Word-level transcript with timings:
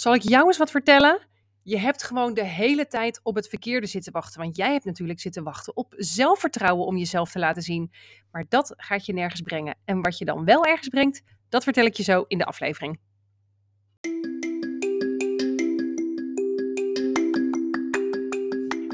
Zal 0.00 0.14
ik 0.14 0.22
jou 0.22 0.46
eens 0.46 0.58
wat 0.58 0.70
vertellen? 0.70 1.18
Je 1.62 1.78
hebt 1.78 2.02
gewoon 2.02 2.34
de 2.34 2.44
hele 2.44 2.86
tijd 2.86 3.20
op 3.22 3.34
het 3.34 3.48
verkeerde 3.48 3.86
zitten 3.86 4.12
wachten. 4.12 4.40
Want 4.40 4.56
jij 4.56 4.72
hebt 4.72 4.84
natuurlijk 4.84 5.20
zitten 5.20 5.42
wachten 5.42 5.76
op 5.76 5.94
zelfvertrouwen 5.96 6.86
om 6.86 6.96
jezelf 6.96 7.30
te 7.30 7.38
laten 7.38 7.62
zien. 7.62 7.92
Maar 8.30 8.44
dat 8.48 8.74
gaat 8.76 9.06
je 9.06 9.12
nergens 9.12 9.40
brengen. 9.40 9.76
En 9.84 10.02
wat 10.02 10.18
je 10.18 10.24
dan 10.24 10.44
wel 10.44 10.64
ergens 10.64 10.88
brengt, 10.88 11.22
dat 11.48 11.62
vertel 11.62 11.84
ik 11.84 11.94
je 11.94 12.02
zo 12.02 12.24
in 12.28 12.38
de 12.38 12.44
aflevering. 12.44 12.98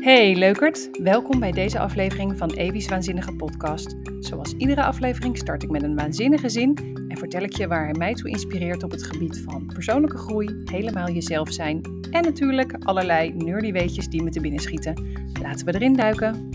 Hey 0.07 0.37
leukert, 0.37 0.89
welkom 1.03 1.41
bij 1.41 1.53
deze 1.53 1.79
aflevering 1.79 2.39
van 2.39 2.51
Evi's 2.51 2.89
Waanzinnige 2.89 3.33
Podcast. 3.33 3.95
Zoals 4.21 4.55
iedere 4.57 4.85
aflevering 4.85 5.39
start 5.39 5.63
ik 5.63 5.71
met 5.71 5.83
een 5.83 5.97
waanzinnige 5.97 6.49
zin 6.49 6.77
en 7.09 7.17
vertel 7.17 7.43
ik 7.43 7.53
je 7.53 7.67
waar 7.67 7.85
hij 7.85 7.95
mij 7.99 8.15
toe 8.15 8.31
inspireert 8.31 8.83
op 8.83 8.91
het 8.91 9.03
gebied 9.03 9.41
van 9.41 9.67
persoonlijke 9.67 10.17
groei, 10.19 10.63
helemaal 10.65 11.11
jezelf 11.11 11.53
zijn 11.53 11.81
en 12.11 12.23
natuurlijk 12.23 12.77
allerlei 12.85 13.33
nerdy 13.33 13.73
weetjes 13.73 14.09
die 14.09 14.23
me 14.23 14.31
te 14.31 14.41
binnen 14.41 14.61
schieten. 14.61 15.05
Laten 15.43 15.67
we 15.67 15.75
erin 15.75 15.93
duiken. 15.93 16.49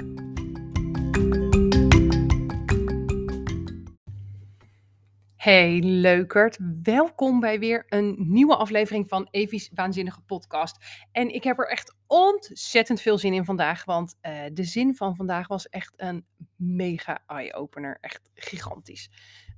Hey 5.42 5.80
leukert, 5.80 6.58
welkom 6.84 7.40
bij 7.40 7.60
weer 7.60 7.86
een 7.90 8.16
nieuwe 8.18 8.56
aflevering 8.56 9.08
van 9.08 9.28
Evi's 9.32 9.72
Waanzinnige 9.74 10.22
Podcast. 10.22 10.78
En 11.12 11.34
ik 11.34 11.44
heb 11.44 11.60
er 11.60 11.68
echt 11.68 11.96
ontzettend 12.08 13.02
veel 13.02 13.18
zin 13.18 13.34
in 13.34 13.46
vandaag, 13.46 13.86
want 13.86 14.16
uh, 14.22 14.42
de 14.54 14.64
zin 14.64 14.96
van 14.96 15.16
vandaag 15.16 15.48
was 15.48 15.70
echt 15.70 15.94
een 15.98 16.26
mega 16.56 17.24
eye-opener. 17.28 17.98
Echt 18.02 18.32
gigantisch. 18.34 19.10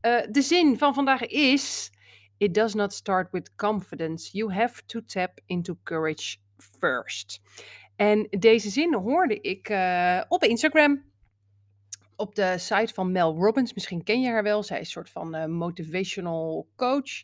Uh, 0.01 0.21
de 0.31 0.41
zin 0.41 0.77
van 0.77 0.93
vandaag 0.93 1.25
is: 1.25 1.91
It 2.37 2.53
does 2.53 2.73
not 2.73 2.93
start 2.93 3.31
with 3.31 3.55
confidence. 3.55 4.37
You 4.37 4.53
have 4.53 4.85
to 4.85 4.99
tap 5.05 5.39
into 5.45 5.77
courage 5.83 6.37
first. 6.79 7.41
En 7.95 8.27
deze 8.29 8.69
zin 8.69 8.93
hoorde 8.93 9.39
ik 9.39 9.69
uh, 9.69 10.21
op 10.27 10.43
Instagram 10.43 11.12
op 12.23 12.35
de 12.35 12.57
site 12.57 12.93
van 12.93 13.11
Mel 13.11 13.35
Robbins. 13.35 13.73
Misschien 13.73 14.03
ken 14.03 14.21
je 14.21 14.29
haar 14.29 14.43
wel. 14.43 14.63
Zij 14.63 14.79
is 14.79 14.85
een 14.85 14.91
soort 14.91 15.09
van 15.09 15.35
uh, 15.35 15.45
motivational 15.45 16.67
coach. 16.75 17.23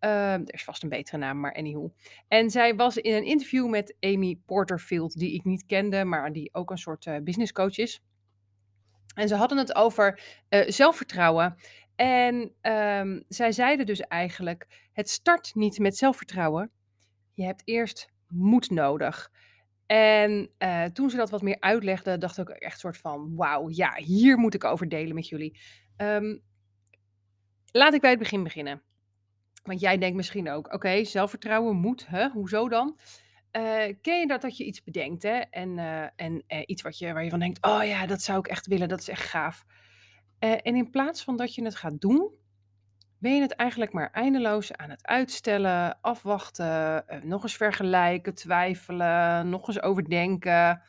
Uh, 0.00 0.32
er 0.32 0.54
is 0.54 0.64
vast 0.64 0.82
een 0.82 0.88
betere 0.88 1.16
naam, 1.16 1.40
maar 1.40 1.54
anyhow. 1.54 1.90
En 2.28 2.50
zij 2.50 2.74
was 2.74 2.96
in 2.96 3.14
een 3.14 3.24
interview 3.24 3.68
met 3.68 3.96
Amy 4.00 4.40
Porterfield, 4.46 5.18
die 5.18 5.34
ik 5.34 5.44
niet 5.44 5.66
kende, 5.66 6.04
maar 6.04 6.32
die 6.32 6.54
ook 6.54 6.70
een 6.70 6.78
soort 6.78 7.06
uh, 7.06 7.16
business 7.22 7.52
coach 7.52 7.78
is. 7.78 8.02
En 9.14 9.28
ze 9.28 9.34
hadden 9.34 9.58
het 9.58 9.74
over 9.74 10.22
uh, 10.50 10.68
zelfvertrouwen. 10.68 11.56
En 11.96 12.52
um, 12.62 13.24
zij 13.28 13.52
zeiden 13.52 13.86
dus 13.86 14.00
eigenlijk: 14.00 14.88
het 14.92 15.10
start 15.10 15.54
niet 15.54 15.78
met 15.78 15.96
zelfvertrouwen. 15.96 16.70
Je 17.34 17.44
hebt 17.44 17.62
eerst 17.64 18.08
moed 18.28 18.70
nodig. 18.70 19.30
En 19.90 20.50
uh, 20.58 20.84
toen 20.84 21.10
ze 21.10 21.16
dat 21.16 21.30
wat 21.30 21.42
meer 21.42 21.60
uitlegde, 21.60 22.18
dacht 22.18 22.38
ik 22.38 22.48
echt 22.48 22.78
soort 22.78 22.96
van: 22.96 23.36
wauw, 23.36 23.68
ja, 23.68 23.94
hier 23.96 24.38
moet 24.38 24.54
ik 24.54 24.64
over 24.64 24.88
delen 24.88 25.14
met 25.14 25.28
jullie. 25.28 25.58
Um, 25.96 26.42
laat 27.72 27.94
ik 27.94 28.00
bij 28.00 28.10
het 28.10 28.18
begin 28.18 28.42
beginnen. 28.42 28.82
Want 29.62 29.80
jij 29.80 29.98
denkt 29.98 30.16
misschien 30.16 30.50
ook: 30.50 30.72
oké, 30.72 31.04
zelfvertrouwen, 31.04 31.76
moed, 31.76 32.06
hè? 32.06 32.28
hoezo 32.28 32.68
dan? 32.68 32.98
Uh, 33.56 33.94
ken 34.00 34.20
je 34.20 34.26
dat 34.26 34.40
dat 34.40 34.56
je 34.56 34.64
iets 34.64 34.82
bedenkt 34.82 35.22
hè? 35.22 35.38
en, 35.38 35.78
uh, 35.78 36.06
en 36.16 36.44
iets 36.66 36.82
wat 36.82 36.98
je, 36.98 37.12
waar 37.12 37.24
je 37.24 37.30
van 37.30 37.40
denkt: 37.40 37.64
oh 37.66 37.84
ja, 37.84 38.06
dat 38.06 38.22
zou 38.22 38.38
ik 38.38 38.46
echt 38.46 38.66
willen, 38.66 38.88
dat 38.88 39.00
is 39.00 39.08
echt 39.08 39.24
gaaf. 39.24 39.64
en 40.38 40.76
in 40.76 40.90
plaats 40.90 41.24
van 41.24 41.36
dat 41.36 41.54
je 41.54 41.64
het 41.64 41.76
gaat 41.76 42.00
doen, 42.00 42.34
ben 43.20 43.34
je 43.34 43.40
het 43.40 43.52
eigenlijk 43.52 43.92
maar 43.92 44.10
eindeloos 44.12 44.72
aan 44.72 44.90
het 44.90 45.06
uitstellen, 45.06 45.98
afwachten, 46.00 47.04
uh, 47.08 47.22
nog 47.22 47.42
eens 47.42 47.56
vergelijken, 47.56 48.34
twijfelen, 48.34 49.48
nog 49.48 49.68
eens 49.68 49.82
overdenken. 49.82 50.82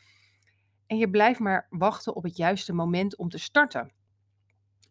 En 0.87 0.97
je 0.97 1.09
blijft 1.09 1.39
maar 1.39 1.67
wachten 1.69 2.15
op 2.15 2.23
het 2.23 2.37
juiste 2.37 2.73
moment 2.73 3.17
om 3.17 3.29
te 3.29 3.37
starten. 3.37 3.91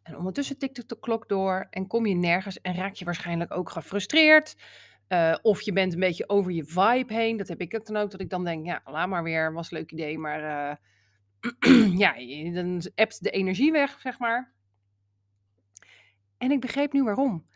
En 0.02 0.16
ondertussen 0.16 0.58
tikt 0.58 0.88
de 0.88 0.98
klok 1.00 1.28
door 1.28 1.66
en 1.70 1.86
kom 1.86 2.06
je 2.06 2.14
nergens 2.14 2.60
en 2.60 2.74
raak 2.74 2.94
je 2.94 3.04
waarschijnlijk 3.04 3.54
ook 3.54 3.70
gefrustreerd. 3.70 4.56
Uh, 5.08 5.34
of 5.42 5.60
je 5.60 5.72
bent 5.72 5.92
een 5.92 6.00
beetje 6.00 6.28
over 6.28 6.52
je 6.52 6.64
vibe 6.64 7.14
heen. 7.14 7.36
Dat 7.36 7.48
heb 7.48 7.60
ik 7.60 7.74
ook 7.74 7.86
dan 7.86 7.96
ook, 7.96 8.10
dat 8.10 8.20
ik 8.20 8.30
dan 8.30 8.44
denk, 8.44 8.66
ja, 8.66 8.82
laat 8.84 9.08
maar 9.08 9.22
weer, 9.22 9.52
was 9.52 9.70
een 9.70 9.78
leuk 9.78 9.92
idee, 9.92 10.18
maar 10.18 10.40
uh, 10.42 11.98
ja, 12.04 12.14
dan 12.52 12.82
appt 12.94 13.22
de 13.22 13.30
energie 13.30 13.72
weg, 13.72 14.00
zeg 14.00 14.18
maar. 14.18 14.52
En 16.40 16.50
ik 16.50 16.60
begreep 16.60 16.92
nu 16.92 17.02
waarom. 17.02 17.46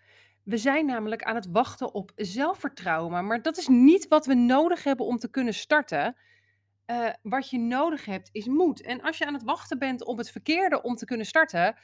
We 0.43 0.56
zijn 0.56 0.87
namelijk 0.87 1.22
aan 1.22 1.34
het 1.34 1.50
wachten 1.50 1.95
op 1.95 2.12
zelfvertrouwen, 2.17 3.27
maar 3.27 3.43
dat 3.43 3.56
is 3.56 3.69
niet 3.69 4.09
wat 4.09 4.27
we 4.27 4.34
nodig 4.34 4.84
hebben 4.84 5.06
om 5.06 5.17
te 5.17 5.31
kunnen 5.31 5.55
starten. 5.55 6.17
Uh, 6.87 7.09
wat 7.23 7.50
je 7.50 7.59
nodig 7.59 8.05
hebt 8.05 8.28
is 8.33 8.47
moed. 8.47 8.83
En 8.83 9.00
als 9.03 9.19
je 9.19 9.27
aan 9.27 9.34
het 9.34 9.43
wachten 9.43 9.78
bent 9.78 10.05
op 10.05 10.19
het 10.19 10.31
verkeerde 10.31 10.83
om 10.83 10.94
te 10.94 11.05
kunnen 11.05 11.27
starten, 11.27 11.77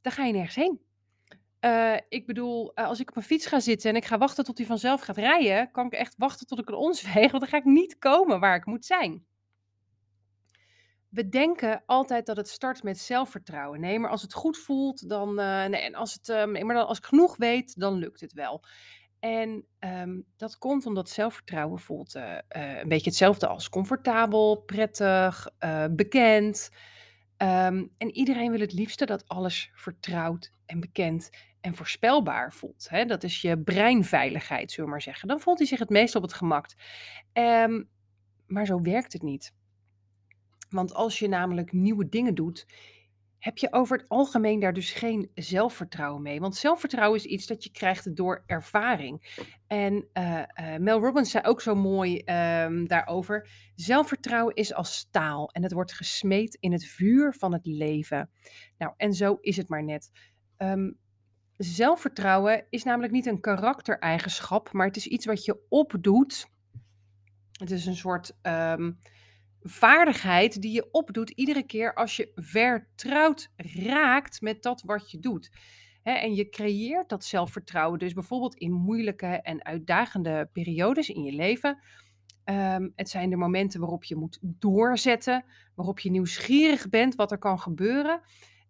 dan 0.00 0.12
ga 0.12 0.24
je 0.24 0.32
nergens 0.32 0.54
heen. 0.54 0.80
Uh, 1.60 1.96
ik 2.08 2.26
bedoel, 2.26 2.72
uh, 2.74 2.86
als 2.86 3.00
ik 3.00 3.10
op 3.10 3.16
een 3.16 3.22
fiets 3.22 3.46
ga 3.46 3.60
zitten 3.60 3.90
en 3.90 3.96
ik 3.96 4.04
ga 4.04 4.18
wachten 4.18 4.44
tot 4.44 4.58
hij 4.58 4.66
vanzelf 4.66 5.00
gaat 5.00 5.16
rijden, 5.16 5.70
kan 5.70 5.86
ik 5.86 5.92
echt 5.92 6.14
wachten 6.16 6.46
tot 6.46 6.58
ik 6.58 6.68
een 6.68 6.74
ons 6.88 7.00
veeg, 7.00 7.30
want 7.30 7.42
dan 7.42 7.50
ga 7.50 7.56
ik 7.56 7.64
niet 7.64 7.98
komen 7.98 8.40
waar 8.40 8.56
ik 8.56 8.66
moet 8.66 8.84
zijn 8.84 9.26
we 11.14 11.28
denken 11.28 11.82
altijd 11.86 12.26
dat 12.26 12.36
het 12.36 12.48
start 12.48 12.82
met 12.82 12.98
zelfvertrouwen. 12.98 13.80
Nee, 13.80 13.98
maar 13.98 14.10
als 14.10 14.22
het 14.22 14.34
goed 14.34 14.58
voelt, 14.58 15.08
dan. 15.08 15.28
Uh, 15.28 15.64
nee, 15.64 15.80
en 15.80 15.94
als, 15.94 16.12
het, 16.12 16.28
uh, 16.28 16.62
maar 16.62 16.74
dan, 16.74 16.86
als 16.86 16.98
ik 16.98 17.04
genoeg 17.04 17.36
weet, 17.36 17.80
dan 17.80 17.94
lukt 17.94 18.20
het 18.20 18.32
wel. 18.32 18.64
En 19.20 19.66
um, 19.78 20.24
dat 20.36 20.58
komt 20.58 20.86
omdat 20.86 21.08
zelfvertrouwen 21.08 21.78
voelt 21.78 22.14
uh, 22.14 22.38
een 22.48 22.88
beetje 22.88 23.10
hetzelfde 23.10 23.46
als 23.46 23.68
comfortabel, 23.68 24.56
prettig, 24.56 25.48
bekend. 25.90 26.70
Um, 27.38 27.92
en 27.98 28.10
iedereen 28.10 28.50
wil 28.50 28.60
het 28.60 28.72
liefste 28.72 29.06
dat 29.06 29.28
alles 29.28 29.70
vertrouwd 29.74 30.52
en 30.66 30.80
bekend 30.80 31.30
en 31.60 31.74
voorspelbaar 31.74 32.52
voelt. 32.52 32.88
Hè? 32.88 33.04
Dat 33.04 33.22
is 33.22 33.40
je 33.40 33.58
breinveiligheid, 33.58 34.70
zullen 34.70 34.84
we 34.84 34.90
maar 34.90 35.02
zeggen. 35.02 35.28
Dan 35.28 35.40
voelt 35.40 35.58
hij 35.58 35.66
zich 35.66 35.78
het 35.78 35.88
meest 35.90 36.14
op 36.14 36.22
het 36.22 36.32
gemak. 36.32 36.66
Um, 37.32 37.88
maar 38.46 38.66
zo 38.66 38.80
werkt 38.80 39.12
het 39.12 39.22
niet. 39.22 39.52
Want 40.74 40.94
als 40.94 41.18
je 41.18 41.28
namelijk 41.28 41.72
nieuwe 41.72 42.08
dingen 42.08 42.34
doet, 42.34 42.66
heb 43.38 43.58
je 43.58 43.72
over 43.72 43.96
het 43.96 44.08
algemeen 44.08 44.60
daar 44.60 44.72
dus 44.72 44.92
geen 44.92 45.30
zelfvertrouwen 45.34 46.22
mee. 46.22 46.40
Want 46.40 46.56
zelfvertrouwen 46.56 47.18
is 47.18 47.24
iets 47.24 47.46
dat 47.46 47.64
je 47.64 47.70
krijgt 47.70 48.16
door 48.16 48.42
ervaring. 48.46 49.42
En 49.66 50.08
uh, 50.14 50.38
uh, 50.38 50.76
Mel 50.76 51.00
Robbins 51.00 51.30
zei 51.30 51.44
ook 51.44 51.60
zo 51.60 51.74
mooi 51.74 52.16
um, 52.16 52.86
daarover: 52.86 53.48
zelfvertrouwen 53.74 54.54
is 54.54 54.74
als 54.74 54.96
staal 54.96 55.50
en 55.50 55.62
het 55.62 55.72
wordt 55.72 55.92
gesmeed 55.92 56.56
in 56.60 56.72
het 56.72 56.84
vuur 56.86 57.34
van 57.34 57.52
het 57.52 57.66
leven. 57.66 58.30
Nou, 58.78 58.92
en 58.96 59.12
zo 59.12 59.38
is 59.40 59.56
het 59.56 59.68
maar 59.68 59.84
net. 59.84 60.10
Um, 60.58 60.98
zelfvertrouwen 61.56 62.66
is 62.70 62.84
namelijk 62.84 63.12
niet 63.12 63.26
een 63.26 63.40
karaktereigenschap, 63.40 64.72
maar 64.72 64.86
het 64.86 64.96
is 64.96 65.06
iets 65.06 65.26
wat 65.26 65.44
je 65.44 65.60
opdoet. 65.68 66.48
Het 67.52 67.70
is 67.70 67.86
een 67.86 67.96
soort. 67.96 68.36
Um, 68.42 68.98
vaardigheid 69.66 70.62
die 70.62 70.72
je 70.72 70.88
opdoet 70.90 71.30
iedere 71.30 71.62
keer 71.62 71.94
als 71.94 72.16
je 72.16 72.32
vertrouwd 72.34 73.50
raakt 73.56 74.40
met 74.40 74.62
dat 74.62 74.82
wat 74.82 75.10
je 75.10 75.18
doet. 75.18 75.50
en 76.02 76.34
je 76.34 76.48
creëert 76.48 77.08
dat 77.08 77.24
zelfvertrouwen 77.24 77.98
dus 77.98 78.12
bijvoorbeeld 78.12 78.54
in 78.54 78.72
moeilijke 78.72 79.26
en 79.26 79.64
uitdagende 79.64 80.48
periodes 80.52 81.08
in 81.08 81.22
je 81.22 81.32
leven. 81.32 81.78
Um, 82.44 82.92
het 82.96 83.08
zijn 83.08 83.30
de 83.30 83.36
momenten 83.36 83.80
waarop 83.80 84.04
je 84.04 84.16
moet 84.16 84.38
doorzetten, 84.42 85.44
waarop 85.74 85.98
je 85.98 86.10
nieuwsgierig 86.10 86.88
bent 86.88 87.14
wat 87.14 87.32
er 87.32 87.38
kan 87.38 87.60
gebeuren 87.60 88.20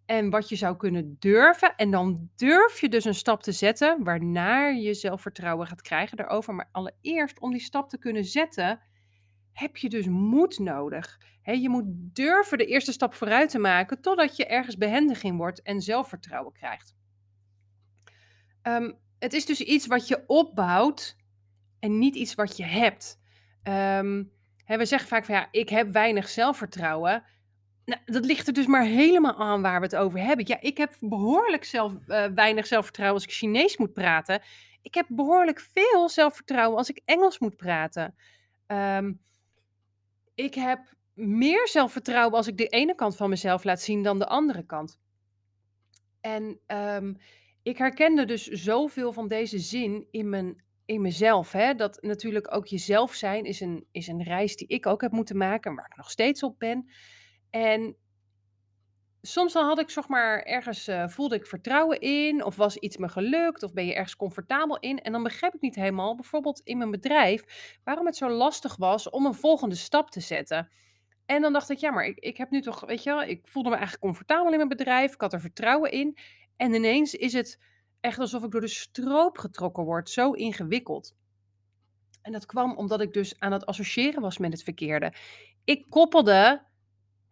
en 0.06 0.30
wat 0.30 0.48
je 0.48 0.56
zou 0.56 0.76
kunnen 0.76 1.16
durven. 1.18 1.74
En 1.76 1.90
dan 1.90 2.30
durf 2.36 2.80
je 2.80 2.88
dus 2.88 3.04
een 3.04 3.14
stap 3.14 3.42
te 3.42 3.52
zetten 3.52 4.04
waarna 4.04 4.66
je 4.66 4.94
zelfvertrouwen 4.94 5.66
gaat 5.66 5.82
krijgen 5.82 6.16
daarover. 6.16 6.54
Maar 6.54 6.68
allereerst 6.72 7.40
om 7.40 7.50
die 7.50 7.60
stap 7.60 7.88
te 7.88 7.98
kunnen 7.98 8.24
zetten, 8.24 8.80
heb 9.54 9.76
je 9.76 9.88
dus 9.88 10.06
moed 10.06 10.58
nodig. 10.58 11.20
je 11.42 11.68
moet 11.68 11.84
durven 11.86 12.58
de 12.58 12.66
eerste 12.66 12.92
stap 12.92 13.14
vooruit 13.14 13.50
te 13.50 13.58
maken 13.58 14.00
totdat 14.00 14.36
je 14.36 14.46
ergens 14.46 14.76
behendig 14.76 15.22
in 15.22 15.36
wordt 15.36 15.62
en 15.62 15.80
zelfvertrouwen 15.80 16.52
krijgt. 16.52 16.94
Um, 18.62 18.98
het 19.18 19.32
is 19.32 19.46
dus 19.46 19.60
iets 19.60 19.86
wat 19.86 20.08
je 20.08 20.24
opbouwt 20.26 21.16
en 21.78 21.98
niet 21.98 22.14
iets 22.14 22.34
wat 22.34 22.56
je 22.56 22.64
hebt. 22.64 23.20
Um, 23.62 24.32
we 24.66 24.84
zeggen 24.84 25.08
vaak 25.08 25.24
van 25.24 25.34
ja, 25.34 25.48
ik 25.50 25.68
heb 25.68 25.92
weinig 25.92 26.28
zelfvertrouwen. 26.28 27.24
Nou, 27.84 28.00
dat 28.04 28.24
ligt 28.24 28.46
er 28.46 28.52
dus 28.52 28.66
maar 28.66 28.84
helemaal 28.84 29.36
aan 29.36 29.62
waar 29.62 29.80
we 29.80 29.86
het 29.86 29.96
over 29.96 30.20
hebben. 30.20 30.46
Ja, 30.46 30.60
ik 30.60 30.76
heb 30.76 30.96
behoorlijk 31.00 31.64
zelf, 31.64 31.92
uh, 32.06 32.24
weinig 32.24 32.66
zelfvertrouwen 32.66 33.20
als 33.20 33.28
ik 33.28 33.34
Chinees 33.34 33.76
moet 33.76 33.92
praten. 33.92 34.42
Ik 34.82 34.94
heb 34.94 35.06
behoorlijk 35.08 35.60
veel 35.60 36.08
zelfvertrouwen 36.08 36.78
als 36.78 36.90
ik 36.90 37.00
Engels 37.04 37.38
moet 37.38 37.56
praten. 37.56 38.14
Um, 38.66 39.20
ik 40.34 40.54
heb 40.54 40.94
meer 41.12 41.68
zelfvertrouwen 41.68 42.36
als 42.36 42.46
ik 42.46 42.56
de 42.56 42.66
ene 42.66 42.94
kant 42.94 43.16
van 43.16 43.28
mezelf 43.28 43.64
laat 43.64 43.80
zien 43.80 44.02
dan 44.02 44.18
de 44.18 44.26
andere 44.26 44.66
kant. 44.66 44.98
En 46.20 46.60
um, 46.66 47.16
ik 47.62 47.78
herkende 47.78 48.24
dus 48.24 48.46
zoveel 48.46 49.12
van 49.12 49.28
deze 49.28 49.58
zin 49.58 50.06
in 50.10 50.28
mijn 50.28 50.62
in 50.86 51.00
mezelf. 51.00 51.52
Hè? 51.52 51.74
Dat 51.74 52.02
natuurlijk 52.02 52.54
ook 52.54 52.66
jezelf 52.66 53.14
zijn 53.14 53.44
is 53.44 53.60
een, 53.60 53.86
is 53.90 54.06
een 54.06 54.22
reis 54.22 54.56
die 54.56 54.66
ik 54.66 54.86
ook 54.86 55.00
heb 55.00 55.12
moeten 55.12 55.36
maken, 55.36 55.74
waar 55.74 55.86
ik 55.90 55.96
nog 55.96 56.10
steeds 56.10 56.42
op 56.42 56.58
ben. 56.58 56.90
En 57.50 57.96
soms 59.26 59.52
dan 59.52 59.66
had 59.66 59.78
ik 59.78 59.90
zeg 59.90 60.08
maar 60.08 60.42
ergens 60.42 60.88
uh, 60.88 61.08
voelde 61.08 61.34
ik 61.34 61.46
vertrouwen 61.46 62.00
in, 62.00 62.44
of 62.44 62.56
was 62.56 62.76
iets 62.76 62.96
me 62.96 63.08
gelukt, 63.08 63.62
of 63.62 63.72
ben 63.72 63.86
je 63.86 63.94
ergens 63.94 64.16
comfortabel 64.16 64.78
in. 64.78 64.98
En 64.98 65.12
dan 65.12 65.22
begreep 65.22 65.54
ik 65.54 65.60
niet 65.60 65.74
helemaal, 65.74 66.14
bijvoorbeeld 66.14 66.60
in 66.64 66.78
mijn 66.78 66.90
bedrijf, 66.90 67.44
waarom 67.84 68.06
het 68.06 68.16
zo 68.16 68.28
lastig 68.28 68.76
was 68.76 69.10
om 69.10 69.26
een 69.26 69.34
volgende 69.34 69.74
stap 69.74 70.10
te 70.10 70.20
zetten. 70.20 70.68
En 71.26 71.42
dan 71.42 71.52
dacht 71.52 71.70
ik, 71.70 71.78
ja, 71.78 71.90
maar 71.90 72.04
ik, 72.04 72.18
ik 72.18 72.36
heb 72.36 72.50
nu 72.50 72.60
toch, 72.60 72.80
weet 72.80 73.02
je 73.02 73.10
wel, 73.10 73.22
ik 73.22 73.40
voelde 73.46 73.68
me 73.68 73.74
eigenlijk 73.74 74.04
comfortabel 74.04 74.50
in 74.50 74.56
mijn 74.56 74.68
bedrijf, 74.68 75.14
ik 75.14 75.20
had 75.20 75.32
er 75.32 75.40
vertrouwen 75.40 75.90
in. 75.90 76.16
En 76.56 76.74
ineens 76.74 77.14
is 77.14 77.32
het 77.32 77.60
echt 78.00 78.18
alsof 78.18 78.44
ik 78.44 78.50
door 78.50 78.60
de 78.60 78.68
stroop 78.68 79.38
getrokken 79.38 79.84
word, 79.84 80.10
zo 80.10 80.32
ingewikkeld. 80.32 81.14
En 82.22 82.32
dat 82.32 82.46
kwam 82.46 82.76
omdat 82.76 83.00
ik 83.00 83.12
dus 83.12 83.40
aan 83.40 83.52
het 83.52 83.66
associëren 83.66 84.22
was 84.22 84.38
met 84.38 84.52
het 84.52 84.62
verkeerde. 84.62 85.12
Ik 85.64 85.86
koppelde 85.88 86.62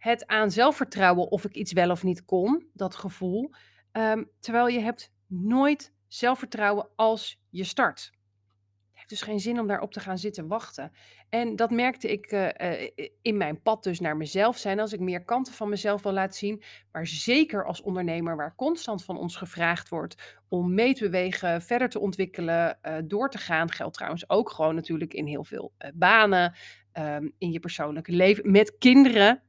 het 0.02 0.26
aan 0.26 0.50
zelfvertrouwen 0.50 1.31
of 1.31 1.44
ik 1.44 1.54
iets 1.54 1.72
wel 1.72 1.90
of 1.90 2.02
niet 2.02 2.25
kon, 2.25 2.66
dat 2.72 2.94
gevoel. 2.94 3.50
Um, 3.93 4.31
terwijl 4.40 4.69
je 4.69 4.81
hebt 4.81 5.12
nooit 5.26 5.94
zelfvertrouwen 6.08 6.88
als 6.96 7.40
je 7.50 7.64
start. 7.64 8.00
Het 8.00 8.94
heeft 8.94 9.08
dus 9.08 9.22
geen 9.22 9.40
zin 9.40 9.60
om 9.60 9.66
daarop 9.66 9.93
te 9.93 10.00
gaan 10.00 10.19
zitten 10.19 10.49
wachten. 10.49 10.93
En 11.28 11.56
dat 11.56 11.70
merkte 11.70 12.12
ik 12.12 12.32
uh, 12.32 12.49
uh, 12.58 12.88
in 13.22 13.37
mijn 13.37 13.62
pad 13.62 13.82
dus 13.82 14.00
naar 14.00 14.16
mezelf 14.16 14.56
zijn. 14.56 14.81
Als 14.81 14.93
ik 14.93 15.00
meer 15.00 15.25
kanten 15.25 15.52
van 15.52 15.69
mezelf 15.69 16.02
wil 16.02 16.12
laten 16.12 16.38
zien. 16.38 16.62
Maar 16.93 17.06
zeker 17.06 17.64
als 17.64 17.82
ondernemer 17.82 18.37
waar 18.37 18.55
constant 18.55 19.05
van 19.05 19.19
ons 19.19 19.37
gevraagd 19.37 19.88
wordt 19.88 20.40
om 20.48 20.75
mee 20.75 20.94
te 20.94 21.05
bewegen, 21.05 21.62
verder 21.62 21.88
te 21.88 22.00
ontwikkelen, 22.00 22.78
uh, 22.82 22.96
door 23.05 23.31
te 23.31 23.38
gaan. 23.38 23.70
Geldt 23.70 23.94
trouwens 23.94 24.28
ook 24.31 24.50
gewoon 24.50 24.75
natuurlijk 24.75 25.14
in 25.14 25.26
heel 25.26 25.44
veel 25.44 25.72
banen, 25.94 26.55
um, 26.98 27.32
in 27.38 27.52
je 27.52 27.60
persoonlijke 27.60 28.12
leven, 28.12 28.50
met 28.50 28.78
kinderen 28.78 29.43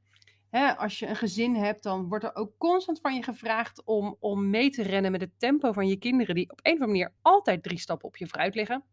hè, 0.57 0.77
als 0.77 0.99
je 0.99 1.07
een 1.07 1.15
gezin 1.15 1.55
hebt, 1.55 1.83
dan 1.83 2.07
wordt 2.07 2.23
er 2.23 2.35
ook 2.35 2.57
constant 2.57 2.99
van 2.99 3.15
je 3.15 3.23
gevraagd 3.23 3.83
om, 3.83 4.17
om 4.19 4.49
mee 4.49 4.69
te 4.69 4.83
rennen 4.83 5.11
met 5.11 5.21
het 5.21 5.39
tempo 5.39 5.71
van 5.71 5.87
je 5.87 5.97
kinderen, 5.97 6.35
die 6.35 6.51
op 6.51 6.59
een 6.63 6.73
of 6.73 6.79
andere 6.79 6.99
manier 6.99 7.13
altijd 7.21 7.63
drie 7.63 7.79
stappen 7.79 8.07
op 8.07 8.17
je 8.17 8.27
vooruit 8.27 8.55
liggen. 8.55 8.83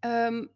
Um, 0.00 0.50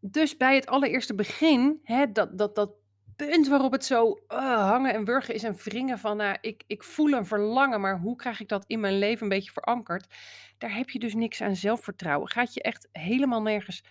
dus 0.00 0.36
bij 0.36 0.54
het 0.54 0.66
allereerste 0.66 1.14
begin, 1.14 1.80
hè, 1.82 2.12
dat, 2.12 2.38
dat, 2.38 2.54
dat 2.54 2.70
punt 3.16 3.48
waarop 3.48 3.72
het 3.72 3.84
zo 3.84 4.20
uh, 4.28 4.68
hangen 4.68 4.94
en 4.94 5.04
wurgen 5.04 5.34
is 5.34 5.44
en 5.44 5.54
wringen 5.54 5.98
van, 5.98 6.16
nou, 6.16 6.36
ik, 6.40 6.64
ik 6.66 6.82
voel 6.82 7.12
een 7.12 7.26
verlangen, 7.26 7.80
maar 7.80 7.98
hoe 7.98 8.16
krijg 8.16 8.40
ik 8.40 8.48
dat 8.48 8.64
in 8.66 8.80
mijn 8.80 8.98
leven 8.98 9.22
een 9.22 9.28
beetje 9.28 9.52
verankerd? 9.52 10.14
Daar 10.58 10.74
heb 10.74 10.90
je 10.90 10.98
dus 10.98 11.14
niks 11.14 11.40
aan 11.40 11.56
zelfvertrouwen. 11.56 12.28
Gaat 12.30 12.54
je 12.54 12.62
echt 12.62 12.88
helemaal 12.92 13.42
nergens 13.42 13.84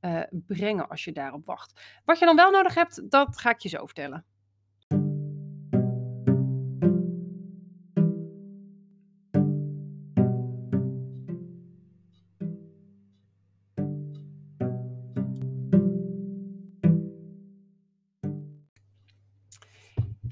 uh, 0.00 0.20
brengen 0.30 0.88
als 0.88 1.04
je 1.04 1.12
daarop 1.12 1.44
wacht. 1.44 1.80
Wat 2.04 2.18
je 2.18 2.24
dan 2.24 2.36
wel 2.36 2.50
nodig 2.50 2.74
hebt, 2.74 3.10
dat 3.10 3.38
ga 3.38 3.50
ik 3.50 3.60
je 3.60 3.68
zo 3.68 3.86
vertellen. 3.86 4.24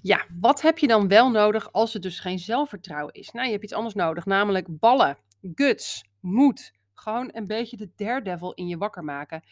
Ja, 0.06 0.26
wat 0.40 0.60
heb 0.60 0.78
je 0.78 0.86
dan 0.86 1.08
wel 1.08 1.30
nodig 1.30 1.72
als 1.72 1.92
het 1.92 2.02
dus 2.02 2.20
geen 2.20 2.38
zelfvertrouwen 2.38 3.14
is? 3.14 3.30
Nou, 3.30 3.46
je 3.46 3.52
hebt 3.52 3.64
iets 3.64 3.72
anders 3.72 3.94
nodig, 3.94 4.26
namelijk 4.26 4.78
ballen, 4.78 5.18
guts, 5.54 6.04
moed, 6.20 6.72
gewoon 6.94 7.30
een 7.32 7.46
beetje 7.46 7.76
de 7.76 7.90
daredevil 7.96 8.52
in 8.52 8.66
je 8.66 8.78
wakker 8.78 9.04
maken. 9.04 9.42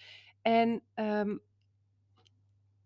En 0.43 0.83
um, 0.95 1.41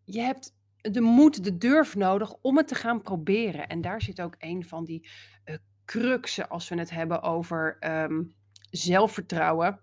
je 0.05 0.21
hebt 0.21 0.55
de 0.81 1.01
moed, 1.01 1.45
de 1.45 1.59
durf 1.59 1.95
nodig 1.95 2.35
om 2.41 2.57
het 2.57 2.69
te 2.69 2.75
gaan 2.75 3.03
proberen. 3.03 3.69
En 3.69 3.81
daar 3.81 4.03
zit 4.03 4.21
ook 4.21 4.35
een 4.39 4.65
van 4.65 4.85
die 4.85 5.09
uh, 5.45 5.57
cruxen 5.85 6.49
als 6.49 6.69
we 6.69 6.79
het 6.79 6.91
hebben 6.91 7.23
over 7.23 7.77
um, 7.81 8.35
zelfvertrouwen. 8.71 9.81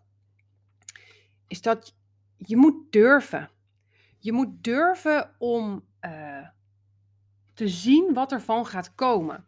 Is 1.48 1.62
dat 1.62 1.96
je 2.38 2.58
moet 2.58 2.92
durven. 2.92 3.50
Je 4.20 4.32
moet 4.32 4.64
durven 4.64 5.36
om 5.38 5.86
uh, 6.02 6.48
te 7.54 7.68
zien 7.68 8.14
wat 8.14 8.32
er 8.32 8.42
van 8.42 8.66
gaat 8.66 8.96
komen. 8.96 9.46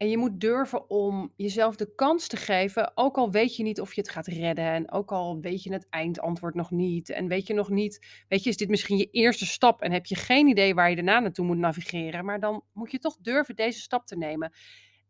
En 0.00 0.08
je 0.08 0.18
moet 0.18 0.40
durven 0.40 0.90
om 0.90 1.32
jezelf 1.36 1.76
de 1.76 1.94
kans 1.94 2.26
te 2.26 2.36
geven, 2.36 2.92
ook 2.94 3.16
al 3.16 3.30
weet 3.30 3.56
je 3.56 3.62
niet 3.62 3.80
of 3.80 3.94
je 3.94 4.00
het 4.00 4.10
gaat 4.10 4.26
redden. 4.26 4.64
En 4.64 4.92
ook 4.92 5.12
al 5.12 5.40
weet 5.40 5.62
je 5.62 5.72
het 5.72 5.86
eindantwoord 5.90 6.54
nog 6.54 6.70
niet. 6.70 7.10
En 7.10 7.28
weet 7.28 7.46
je 7.46 7.54
nog 7.54 7.68
niet, 7.68 8.24
weet 8.28 8.42
je, 8.42 8.50
is 8.50 8.56
dit 8.56 8.68
misschien 8.68 8.96
je 8.96 9.10
eerste 9.10 9.46
stap 9.46 9.82
en 9.82 9.92
heb 9.92 10.06
je 10.06 10.14
geen 10.14 10.46
idee 10.46 10.74
waar 10.74 10.88
je 10.90 10.94
daarna 10.94 11.20
naartoe 11.20 11.46
moet 11.46 11.58
navigeren. 11.58 12.24
Maar 12.24 12.40
dan 12.40 12.62
moet 12.72 12.90
je 12.90 12.98
toch 12.98 13.16
durven 13.16 13.56
deze 13.56 13.80
stap 13.80 14.06
te 14.06 14.16
nemen. 14.16 14.52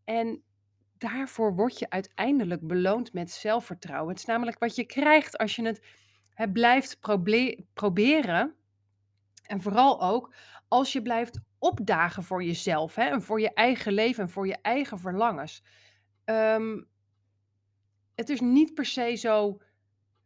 En 0.05 0.43
daarvoor 0.99 1.55
word 1.55 1.79
je 1.79 1.91
uiteindelijk 1.91 2.67
beloond 2.67 3.13
met 3.13 3.31
zelfvertrouwen. 3.31 4.09
Het 4.09 4.19
is 4.19 4.25
namelijk 4.25 4.59
wat 4.59 4.77
je 4.77 4.85
krijgt 4.85 5.39
als 5.39 5.57
je 5.57 5.67
het, 5.67 5.87
het 6.35 6.53
blijft 6.53 6.99
proberen. 7.75 8.55
En 9.51 9.61
vooral 9.61 10.03
ook 10.03 10.35
als 10.69 10.93
je 10.93 11.03
blijft 11.03 11.41
opdagen 11.59 12.23
voor 12.23 12.43
jezelf 12.45 12.95
hè, 12.95 13.05
en 13.05 13.23
voor 13.23 13.41
je 13.41 13.55
eigen 13.55 13.93
leven 13.93 14.23
en 14.23 14.31
voor 14.31 14.47
je 14.47 14.59
eigen 14.63 14.99
verlangens. 14.99 15.63
Um, 16.25 16.89
het 18.15 18.29
is 18.29 18.41
niet 18.41 18.75
per 18.75 18.85
se 18.85 19.15
zo 19.15 19.61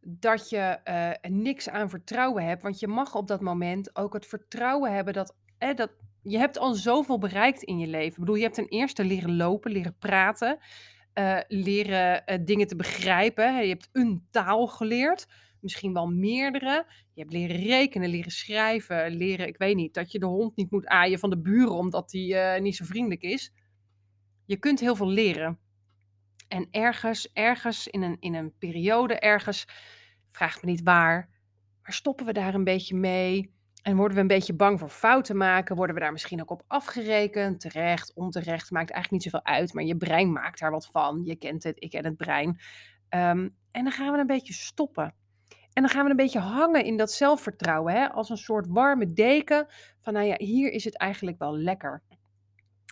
dat 0.01 0.49
je 0.49 0.79
uh, 0.85 1.31
niks 1.31 1.69
aan 1.69 1.89
vertrouwen 1.89 2.45
hebt, 2.45 2.63
want 2.63 2.81
je 2.81 2.89
mag 2.89 3.15
op 3.15 3.29
dat 3.29 3.41
moment 3.41 3.97
ook 3.97 4.13
het 4.13 4.27
vertrouwen 4.27 4.95
hebben 4.95 5.15
dat, 5.15 5.37
hè, 5.59 5.75
dat 5.75 5.91
je 6.23 6.39
hebt 6.39 6.59
al 6.59 6.75
zoveel 6.75 7.19
bereikt 7.19 7.63
in 7.63 7.79
je 7.79 7.87
leven. 7.87 8.13
Ik 8.13 8.19
bedoel, 8.19 8.35
je 8.35 8.43
hebt 8.43 8.55
ten 8.55 8.69
eerste 8.69 9.05
leren 9.05 9.37
lopen, 9.37 9.71
leren 9.71 9.99
praten, 9.99 10.59
uh, 11.15 11.39
leren 11.49 12.23
uh, 12.27 12.39
dingen 12.45 12.67
te 12.67 12.77
begrijpen. 12.77 13.55
Je 13.55 13.69
hebt 13.69 13.89
een 13.93 14.27
taal 14.31 14.67
geleerd 14.67 15.27
misschien 15.65 15.93
wel 15.93 16.07
meerdere. 16.07 16.87
Je 17.13 17.21
hebt 17.21 17.33
leren 17.33 17.57
rekenen, 17.57 18.09
leren 18.09 18.31
schrijven, 18.33 19.11
leren, 19.11 19.47
ik 19.47 19.57
weet 19.57 19.77
niet, 19.77 19.95
dat 19.95 20.13
je 20.13 20.19
de 20.19 20.27
hond 20.27 20.57
niet 20.57 20.71
moet 20.71 20.87
aaien 20.87 21.19
van 21.19 21.31
de 21.31 21.41
buren 21.41 21.75
omdat 21.75 22.13
hij 22.13 22.57
uh, 22.57 22.63
niet 22.63 22.77
zo 22.77 22.85
vriendelijk 22.85 23.23
is. 23.23 23.53
Je 24.45 24.57
kunt 24.57 24.81
heel 24.81 24.97
veel 24.97 25.09
leren. 25.09 25.59
En 26.49 26.69
ergens, 26.71 27.33
ergens 27.33 27.89
in 27.89 28.03
een, 28.03 28.17
in 28.21 28.35
een 28.35 28.53
periode, 28.59 29.19
ergens, 29.19 29.67
vraag 30.29 30.63
me 30.63 30.71
niet 30.71 30.83
waar, 30.83 31.29
maar 31.83 31.93
stoppen 31.93 32.27
we 32.27 32.33
daar 32.33 32.55
een 32.55 32.65
beetje 32.65 32.97
mee? 32.97 33.53
En 33.83 33.97
worden 33.97 34.15
we 34.15 34.21
een 34.21 34.27
beetje 34.27 34.55
bang 34.55 34.79
voor 34.79 34.89
fouten 34.89 35.37
maken? 35.37 35.77
Worden 35.77 35.95
we 35.95 36.01
daar 36.01 36.13
misschien 36.13 36.41
ook 36.41 36.51
op 36.51 36.63
afgerekend? 36.67 37.61
Terecht, 37.61 38.15
onterecht, 38.15 38.71
maakt 38.71 38.91
eigenlijk 38.91 39.11
niet 39.11 39.33
zoveel 39.33 39.55
uit. 39.55 39.73
Maar 39.73 39.85
je 39.85 39.97
brein 39.97 40.33
maakt 40.33 40.59
daar 40.61 40.71
wat 40.71 40.87
van. 40.87 41.25
Je 41.25 41.37
kent 41.37 41.63
het, 41.63 41.75
ik 41.79 41.91
ken 41.91 42.05
het 42.05 42.17
brein. 42.17 42.49
Um, 42.49 43.57
en 43.71 43.85
dan 43.85 43.93
gaan 43.93 44.13
we 44.13 44.19
een 44.19 44.27
beetje 44.27 44.53
stoppen. 44.53 45.15
En 45.75 45.83
dan 45.83 45.89
gaan 45.89 46.05
we 46.05 46.11
een 46.11 46.17
beetje 46.17 46.39
hangen 46.39 46.85
in 46.85 46.97
dat 46.97 47.13
zelfvertrouwen, 47.13 47.93
hè? 47.93 48.11
als 48.13 48.29
een 48.29 48.37
soort 48.37 48.67
warme 48.69 49.13
deken 49.13 49.67
van, 50.01 50.13
nou 50.13 50.27
ja, 50.27 50.35
hier 50.39 50.73
is 50.73 50.85
het 50.85 50.99
eigenlijk 50.99 51.39
wel 51.39 51.57
lekker. 51.57 52.03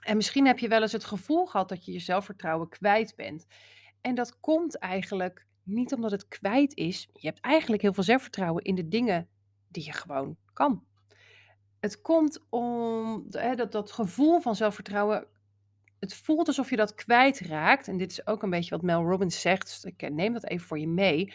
En 0.05 0.17
misschien 0.17 0.47
heb 0.47 0.59
je 0.59 0.69
wel 0.69 0.83
eens 0.83 0.93
het 0.93 1.05
gevoel 1.05 1.47
gehad 1.47 1.69
dat 1.69 1.85
je 1.85 1.93
je 1.93 1.99
zelfvertrouwen 1.99 2.69
kwijt 2.69 3.17
bent. 3.17 3.47
En 4.01 4.15
dat 4.15 4.41
komt 4.41 4.79
eigenlijk 4.79 5.47
niet 5.63 5.95
omdat 5.95 6.11
het 6.11 6.29
kwijt 6.29 6.77
is. 6.77 7.09
Je 7.13 7.27
hebt 7.27 7.41
eigenlijk 7.41 7.83
heel 7.83 7.93
veel 7.93 8.03
zelfvertrouwen 8.03 8.65
in 8.65 8.75
de 8.75 8.89
dingen 8.89 9.29
die 9.69 9.85
je 9.85 9.93
gewoon 9.93 10.37
kan. 10.53 10.85
Het 11.81 12.01
komt 12.01 12.47
om 12.51 13.27
hè, 13.31 13.55
dat, 13.55 13.73
dat 13.73 13.93
gevoel 13.93 14.41
van 14.41 14.57
zelfvertrouwen. 14.57 15.27
Het 15.99 16.15
voelt 16.15 16.47
alsof 16.47 16.71
je 16.71 16.77
dat 16.77 16.95
kwijtraakt. 16.95 17.89
En 17.89 17.97
dit 17.97 18.11
is 18.11 18.27
ook 18.27 18.43
een 18.43 18.51
beetje 18.51 18.71
wat 18.71 18.83
Mel 18.83 19.03
Robbins 19.03 19.41
zegt. 19.41 19.63
Dus 19.63 19.85
ik 19.85 20.11
neem 20.11 20.33
dat 20.33 20.45
even 20.45 20.67
voor 20.67 20.79
je 20.79 20.89
mee. 20.89 21.33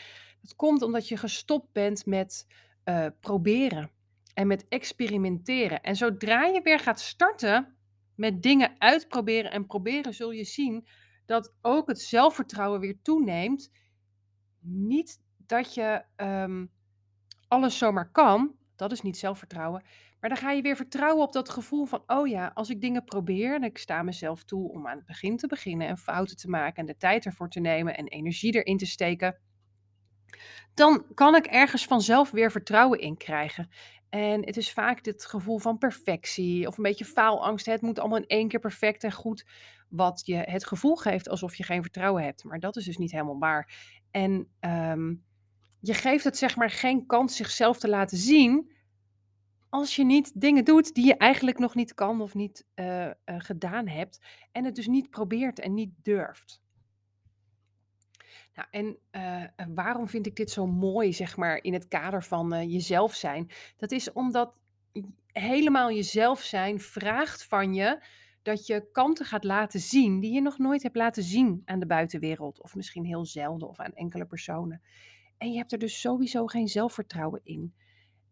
Het 0.47 0.55
komt 0.55 0.81
omdat 0.81 1.07
je 1.07 1.17
gestopt 1.17 1.71
bent 1.71 2.05
met 2.05 2.47
uh, 2.85 3.05
proberen 3.19 3.91
en 4.33 4.47
met 4.47 4.67
experimenteren. 4.67 5.81
En 5.81 5.95
zodra 5.95 6.45
je 6.45 6.61
weer 6.61 6.79
gaat 6.79 6.99
starten 6.99 7.75
met 8.15 8.41
dingen 8.43 8.75
uitproberen 8.77 9.51
en 9.51 9.65
proberen, 9.65 10.13
zul 10.13 10.31
je 10.31 10.43
zien 10.43 10.87
dat 11.25 11.53
ook 11.61 11.87
het 11.87 12.01
zelfvertrouwen 12.01 12.79
weer 12.79 13.01
toeneemt. 13.01 13.71
Niet 14.59 15.21
dat 15.37 15.73
je 15.73 16.03
um, 16.17 16.71
alles 17.47 17.77
zomaar 17.77 18.11
kan, 18.11 18.55
dat 18.75 18.91
is 18.91 19.01
niet 19.01 19.17
zelfvertrouwen. 19.17 19.83
Maar 20.19 20.29
dan 20.29 20.39
ga 20.39 20.51
je 20.51 20.61
weer 20.61 20.75
vertrouwen 20.75 21.23
op 21.23 21.33
dat 21.33 21.49
gevoel 21.49 21.85
van, 21.85 22.03
oh 22.05 22.27
ja, 22.27 22.51
als 22.53 22.69
ik 22.69 22.81
dingen 22.81 23.03
probeer 23.03 23.55
en 23.55 23.63
ik 23.63 23.77
sta 23.77 24.03
mezelf 24.03 24.43
toe 24.43 24.71
om 24.71 24.87
aan 24.87 24.97
het 24.97 25.05
begin 25.05 25.37
te 25.37 25.47
beginnen 25.47 25.87
en 25.87 25.97
fouten 25.97 26.37
te 26.37 26.49
maken 26.49 26.75
en 26.75 26.85
de 26.85 26.97
tijd 26.97 27.25
ervoor 27.25 27.49
te 27.49 27.59
nemen 27.59 27.97
en 27.97 28.07
energie 28.07 28.53
erin 28.53 28.77
te 28.77 28.85
steken, 28.85 29.37
dan 30.73 31.05
kan 31.13 31.35
ik 31.35 31.45
ergens 31.45 31.85
vanzelf 31.85 32.31
weer 32.31 32.51
vertrouwen 32.51 32.99
in 32.99 33.17
krijgen. 33.17 33.69
En 34.09 34.45
het 34.45 34.57
is 34.57 34.71
vaak 34.71 35.03
dit 35.03 35.25
gevoel 35.25 35.57
van 35.57 35.77
perfectie 35.77 36.67
of 36.67 36.77
een 36.77 36.83
beetje 36.83 37.05
faalangst. 37.05 37.65
Het 37.65 37.81
moet 37.81 37.99
allemaal 37.99 38.17
in 38.17 38.27
één 38.27 38.47
keer 38.47 38.59
perfect 38.59 39.03
en 39.03 39.11
goed. 39.11 39.45
wat 39.89 40.21
je 40.25 40.35
het 40.35 40.65
gevoel 40.65 40.95
geeft 40.95 41.29
alsof 41.29 41.55
je 41.55 41.63
geen 41.63 41.81
vertrouwen 41.81 42.23
hebt. 42.23 42.43
Maar 42.43 42.59
dat 42.59 42.75
is 42.75 42.85
dus 42.85 42.97
niet 42.97 43.11
helemaal 43.11 43.39
waar. 43.39 43.73
En 44.11 44.47
ehm, 44.59 45.13
je 45.79 45.93
geeft 45.93 46.23
het 46.23 46.37
zeg 46.37 46.55
maar 46.55 46.69
geen 46.69 47.05
kans 47.05 47.35
zichzelf 47.35 47.79
te 47.79 47.89
laten 47.89 48.17
zien 48.17 48.71
als 49.69 49.95
je 49.95 50.05
niet 50.05 50.41
dingen 50.41 50.65
doet 50.65 50.93
die 50.93 51.05
je 51.05 51.17
eigenlijk 51.17 51.59
nog 51.59 51.75
niet 51.75 51.93
kan 51.93 52.21
of 52.21 52.33
niet 52.33 52.65
eh, 52.73 53.05
eh, 53.05 53.13
gedaan 53.23 53.87
hebt 53.87 54.25
en 54.51 54.65
het 54.65 54.75
dus 54.75 54.87
niet 54.87 55.09
probeert 55.09 55.59
en 55.59 55.73
niet 55.73 55.91
durft. 56.01 56.61
Nou, 58.55 58.67
en 58.71 58.97
uh, 59.11 59.43
waarom 59.75 60.07
vind 60.07 60.25
ik 60.25 60.35
dit 60.35 60.51
zo 60.51 60.67
mooi, 60.67 61.13
zeg 61.13 61.37
maar, 61.37 61.63
in 61.63 61.73
het 61.73 61.87
kader 61.87 62.23
van 62.23 62.53
uh, 62.53 62.61
jezelf 62.61 63.13
zijn? 63.13 63.49
Dat 63.77 63.91
is 63.91 64.11
omdat 64.11 64.59
helemaal 65.31 65.91
jezelf 65.91 66.41
zijn 66.41 66.79
vraagt 66.79 67.45
van 67.45 67.73
je 67.73 67.99
dat 68.41 68.67
je 68.67 68.91
kanten 68.91 69.25
gaat 69.25 69.43
laten 69.43 69.79
zien 69.79 70.19
die 70.19 70.33
je 70.33 70.41
nog 70.41 70.57
nooit 70.57 70.83
hebt 70.83 70.95
laten 70.95 71.23
zien 71.23 71.61
aan 71.65 71.79
de 71.79 71.85
buitenwereld. 71.85 72.61
Of 72.61 72.75
misschien 72.75 73.05
heel 73.05 73.25
zelden 73.25 73.67
of 73.67 73.79
aan 73.79 73.93
enkele 73.93 74.25
personen. 74.25 74.81
En 75.37 75.51
je 75.51 75.57
hebt 75.57 75.71
er 75.71 75.79
dus 75.79 75.99
sowieso 76.01 76.45
geen 76.45 76.67
zelfvertrouwen 76.67 77.41
in. 77.43 77.73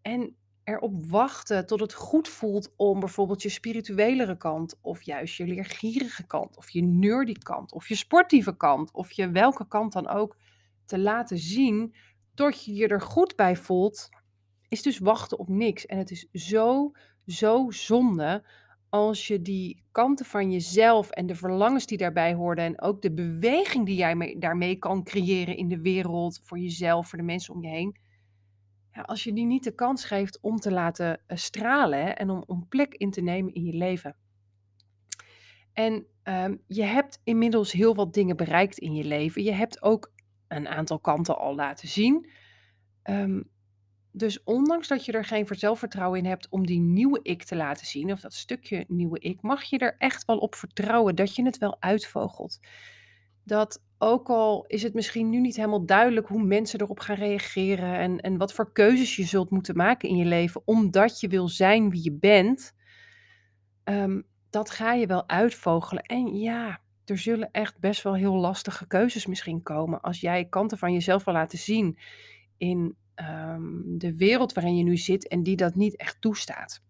En 0.02 0.36
erop 0.66 1.06
wachten 1.06 1.66
tot 1.66 1.80
het 1.80 1.94
goed 1.94 2.28
voelt 2.28 2.74
om 2.76 3.00
bijvoorbeeld 3.00 3.42
je 3.42 3.50
spirituelere 3.50 4.38
kant, 4.38 4.78
of 4.82 5.02
juist 5.02 5.36
je 5.36 5.48
leergierige 5.48 6.28
kant, 6.28 6.58
of 6.58 6.70
je 6.70 6.82
nerdy 6.82 7.34
kant, 7.34 7.74
of 7.74 7.88
je 7.88 7.96
sportieve 7.96 8.58
kant, 8.58 8.92
of 8.94 9.12
je 9.12 9.30
welke 9.30 9.68
kant 9.68 9.94
dan 9.94 10.08
ook 10.08 10.38
te 10.86 11.00
laten 11.00 11.38
zien, 11.38 11.96
tot 12.34 12.66
je 12.66 12.74
je 12.74 12.88
er 12.88 13.02
goed 13.02 13.36
bij 13.36 13.56
voelt, 13.56 14.10
is 14.68 14.82
dus 14.82 15.00
wachten 15.00 15.40
op 15.40 15.48
niks. 15.48 15.86
En 15.86 15.98
het 15.98 16.12
is 16.12 16.28
zo, 16.32 16.92
zo 17.26 17.66
zonde 17.70 18.44
als 18.90 19.28
je 19.28 19.42
die 19.42 19.84
kanten 19.92 20.26
van 20.26 20.52
jezelf 20.52 21.10
en 21.10 21.26
de 21.26 21.36
verlangens 21.36 21.86
die 21.86 21.98
daarbij 21.98 22.34
hoorden 22.34 22.66
en 22.66 22.82
ook 22.82 23.02
de 23.02 23.14
beweging 23.14 23.86
die 23.86 23.96
jij 23.96 24.36
daarmee 24.40 24.76
kan 24.76 25.04
creëren 25.04 25.58
in 25.58 25.68
de 25.68 25.82
wereld, 25.82 26.40
voor 26.44 26.60
jezelf, 26.60 27.08
voor 27.08 27.18
de 27.18 27.24
mensen 27.24 27.54
om 27.54 27.62
je 27.62 27.70
heen, 27.70 27.98
ja, 28.96 29.02
als 29.02 29.24
je 29.24 29.34
die 29.34 29.46
niet 29.46 29.64
de 29.64 29.76
kans 29.76 30.06
geeft 30.06 30.40
om 30.42 30.58
te 30.58 30.72
laten 30.72 31.20
uh, 31.28 31.38
stralen 31.38 32.18
en 32.18 32.30
om, 32.30 32.44
om 32.48 32.68
plek 32.68 32.94
in 32.94 33.12
te 33.12 33.22
nemen 33.22 33.54
in 33.54 33.64
je 33.64 33.74
leven. 33.74 34.16
En 35.74 36.06
um, 36.24 36.62
je 36.68 36.84
hebt 36.84 37.22
inmiddels 37.24 37.72
heel 37.72 37.96
wat 37.96 38.14
dingen 38.14 38.38
bereikt 38.38 38.78
in 38.78 38.94
je 38.94 39.04
leven. 39.04 39.44
Je 39.44 39.52
hebt 39.52 39.82
ook 39.82 40.14
een 40.48 40.68
aantal 40.68 41.00
kanten 41.00 41.38
al 41.38 41.56
laten 41.56 41.88
zien. 41.88 42.30
Um, 43.04 43.50
dus 44.12 44.44
ondanks 44.44 44.88
dat 44.88 45.06
je 45.06 45.12
er 45.12 45.26
geen 45.26 45.48
zelfvertrouwen 45.50 46.20
in 46.20 46.26
hebt 46.26 46.50
om 46.50 46.66
die 46.66 46.80
nieuwe 46.80 47.20
ik 47.22 47.44
te 47.44 47.56
laten 47.56 47.86
zien, 47.86 48.12
of 48.12 48.20
dat 48.20 48.34
stukje 48.34 48.86
nieuwe 48.88 49.20
ik, 49.20 49.42
mag 49.42 49.64
je 49.64 49.78
er 49.78 49.96
echt 49.98 50.26
wel 50.26 50.38
op 50.38 50.56
vertrouwen 50.56 51.16
dat 51.16 51.36
je 51.36 51.44
het 51.44 51.58
wel 51.58 51.82
uitvogelt. 51.82 52.60
Dat 53.44 53.84
ook 54.06 54.30
al 54.30 54.66
is 54.68 54.84
het 54.84 54.94
misschien 54.94 55.30
nu 55.30 55.40
niet 55.40 55.56
helemaal 55.56 55.86
duidelijk 55.86 56.28
hoe 56.28 56.44
mensen 56.44 56.82
erop 56.82 57.00
gaan 57.00 57.16
reageren 57.16 57.98
en, 57.98 58.20
en 58.20 58.38
wat 58.38 58.54
voor 58.54 58.72
keuzes 58.72 59.16
je 59.16 59.24
zult 59.24 59.50
moeten 59.50 59.76
maken 59.76 60.10
in 60.10 60.18
je 60.18 60.26
leven, 60.26 60.62
omdat 60.66 61.20
je 61.20 61.28
wil 61.28 61.48
zijn 61.48 61.90
wie 61.90 62.04
je 62.04 62.12
bent, 62.12 62.74
um, 63.84 64.24
dat 64.50 64.70
ga 64.70 64.94
je 64.94 65.08
wel 65.08 65.30
uitvogelen. 65.30 66.04
En 66.04 66.36
ja, 66.36 66.82
er 67.06 67.18
zullen 67.18 67.52
echt 67.52 67.80
best 67.80 68.04
wel 68.04 68.16
heel 68.16 68.36
lastige 68.36 68.88
keuzes 68.88 69.26
misschien 69.26 69.64
komen 69.64 70.02
als 70.02 70.20
jij 70.20 70.46
kanten 70.46 70.78
van 70.78 70.94
jezelf 70.94 71.24
wil 71.24 71.34
laten 71.34 71.58
zien 71.58 71.98
in 72.58 72.96
um, 73.16 73.84
de 73.98 74.16
wereld 74.16 74.54
waarin 74.54 74.78
je 74.78 74.84
nu 74.84 74.98
zit 74.98 75.28
en 75.28 75.44
die 75.44 75.56
dat 75.56 75.76
niet 75.76 75.98
echt 75.98 76.22
toestaat. 76.22 76.84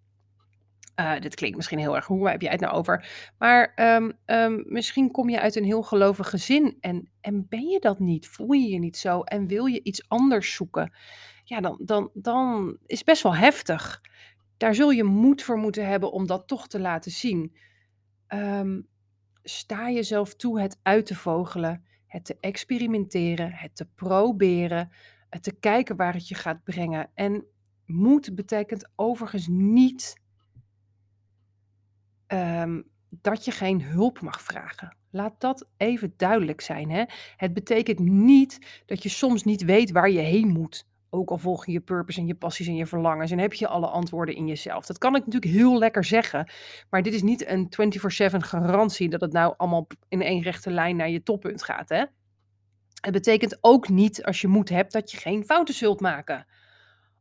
Uh, 0.99 1.19
dit 1.19 1.35
klinkt 1.35 1.55
misschien 1.55 1.79
heel 1.79 1.95
erg, 1.95 2.05
hoe 2.05 2.21
waar 2.21 2.31
heb 2.31 2.41
jij 2.41 2.51
het 2.51 2.59
nou 2.59 2.73
over? 2.73 3.31
Maar 3.37 3.73
um, 3.95 4.13
um, 4.25 4.63
misschien 4.67 5.11
kom 5.11 5.29
je 5.29 5.39
uit 5.39 5.55
een 5.55 5.63
heel 5.63 5.83
gelovig 5.83 6.29
gezin 6.29 6.77
en, 6.79 7.11
en 7.21 7.45
ben 7.49 7.67
je 7.67 7.79
dat 7.79 7.99
niet? 7.99 8.27
Voel 8.27 8.51
je 8.51 8.69
je 8.69 8.79
niet 8.79 8.97
zo 8.97 9.21
en 9.21 9.47
wil 9.47 9.65
je 9.65 9.83
iets 9.83 10.09
anders 10.09 10.53
zoeken? 10.53 10.93
Ja, 11.43 11.61
dan, 11.61 11.79
dan, 11.81 12.09
dan 12.13 12.77
is 12.85 13.03
best 13.03 13.23
wel 13.23 13.35
heftig. 13.35 14.01
Daar 14.57 14.75
zul 14.75 14.89
je 14.89 15.03
moed 15.03 15.43
voor 15.43 15.57
moeten 15.57 15.87
hebben 15.87 16.11
om 16.11 16.27
dat 16.27 16.47
toch 16.47 16.67
te 16.67 16.79
laten 16.79 17.11
zien. 17.11 17.55
Um, 18.27 18.87
sta 19.43 19.91
jezelf 19.91 20.35
toe 20.35 20.61
het 20.61 20.79
uit 20.81 21.05
te 21.05 21.15
vogelen, 21.15 21.85
het 22.07 22.25
te 22.25 22.37
experimenteren, 22.39 23.51
het 23.51 23.75
te 23.75 23.85
proberen, 23.85 24.91
het 25.29 25.43
te 25.43 25.59
kijken 25.59 25.95
waar 25.95 26.13
het 26.13 26.27
je 26.27 26.35
gaat 26.35 26.63
brengen. 26.63 27.09
En 27.13 27.45
moed 27.85 28.35
betekent 28.35 28.89
overigens 28.95 29.47
niet 29.47 30.23
um, 32.35 32.87
dat 33.21 33.45
je 33.45 33.51
geen 33.51 33.81
hulp 33.81 34.21
mag 34.21 34.41
vragen. 34.41 34.95
Laat 35.11 35.41
dat 35.41 35.67
even 35.77 36.13
duidelijk 36.17 36.61
zijn. 36.61 36.89
Hè? 36.89 37.03
Het 37.37 37.53
betekent 37.53 37.99
niet 37.99 38.83
dat 38.85 39.03
je 39.03 39.09
soms 39.09 39.43
niet 39.43 39.63
weet 39.63 39.91
waar 39.91 40.09
je 40.09 40.19
heen 40.19 40.47
moet. 40.47 40.87
Ook 41.09 41.29
al 41.29 41.37
volg 41.37 41.65
je 41.65 41.71
je 41.71 41.79
purpose 41.79 42.19
en 42.19 42.27
je 42.27 42.35
passies 42.35 42.67
en 42.67 42.75
je 42.75 42.85
verlangens 42.85 43.31
en 43.31 43.39
heb 43.39 43.53
je 43.53 43.67
alle 43.67 43.87
antwoorden 43.87 44.35
in 44.35 44.47
jezelf. 44.47 44.85
Dat 44.85 44.97
kan 44.97 45.15
ik 45.15 45.25
natuurlijk 45.25 45.51
heel 45.51 45.77
lekker 45.77 46.03
zeggen, 46.03 46.51
maar 46.89 47.01
dit 47.01 47.13
is 47.13 47.21
niet 47.21 47.47
een 47.47 47.69
24/7 47.69 48.37
garantie 48.37 49.09
dat 49.09 49.21
het 49.21 49.31
nou 49.31 49.53
allemaal 49.57 49.87
in 50.07 50.21
één 50.21 50.41
rechte 50.41 50.71
lijn 50.71 50.95
naar 50.95 51.09
je 51.09 51.23
toppunt 51.23 51.63
gaat. 51.63 51.89
Hè? 51.89 52.05
Het 53.01 53.13
betekent 53.13 53.57
ook 53.61 53.89
niet 53.89 54.23
als 54.23 54.41
je 54.41 54.47
moed 54.47 54.69
hebt 54.69 54.91
dat 54.91 55.11
je 55.11 55.17
geen 55.17 55.45
fouten 55.45 55.73
zult 55.73 55.99
maken. 55.99 56.45